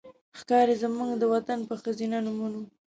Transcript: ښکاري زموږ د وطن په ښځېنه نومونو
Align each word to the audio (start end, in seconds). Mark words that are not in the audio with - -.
ښکاري 0.39 0.75
زموږ 0.83 1.09
د 1.17 1.23
وطن 1.33 1.59
په 1.67 1.73
ښځېنه 1.81 2.17
نومونو 2.25 2.61